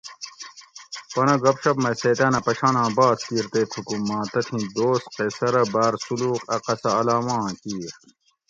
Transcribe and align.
پنہ 1.13 1.35
گپ 1.43 1.57
شپ 1.63 1.77
مئ 1.83 1.95
سیتاۤنہ 2.01 2.39
پشاناں 2.45 2.89
بحث 2.95 3.19
کِیر 3.27 3.45
تے 3.51 3.61
تھوکو 3.71 3.95
ماں 4.07 4.25
تتھیں 4.31 4.65
دوست 4.75 5.05
قیصرہ 5.15 5.63
باۤر 5.73 5.93
سولوق 6.03 6.41
اۤ 6.53 6.61
قصہ 6.65 6.91
علاماں 6.99 7.47
کِیر 7.61 7.91